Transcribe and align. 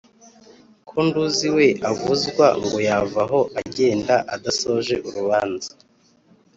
Ko 0.87 0.97
nduzi 1.07 1.47
we 1.55 1.67
avuzwa 1.91 2.45
Ngo 2.63 2.77
yavaho 2.89 3.39
agenda 3.61 4.15
Adasoje 4.35 4.95
urubanza 5.07 5.71